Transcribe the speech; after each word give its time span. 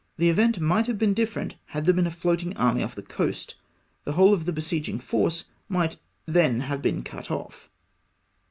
The 0.17 0.29
event 0.29 0.59
might 0.59 0.87
have 0.87 0.97
been 0.97 1.13
different 1.13 1.57
had 1.65 1.85
there 1.85 1.93
been 1.93 2.07
a 2.07 2.09
floating 2.09 2.57
army 2.57 2.81
off 2.81 2.95
the 2.95 3.03
coast— 3.03 3.53
the 4.03 4.13
whole 4.13 4.33
of 4.33 4.45
the 4.45 4.51
besieging 4.51 4.97
force 4.97 5.45
might 5.69 5.97
then 6.25 6.61
have 6.61 6.81
been 6.81 7.03
cut 7.03 7.29
off. 7.29 7.69